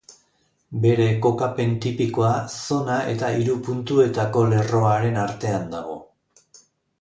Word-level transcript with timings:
Bere 0.85 1.03
kokapen 1.25 1.75
tipikoa 1.83 2.31
zona 2.53 2.95
eta 3.11 3.29
hiru 3.37 3.59
puntuetako 3.69 4.47
lerroaren 4.55 5.21
artean 5.27 5.69
dago. 5.77 6.01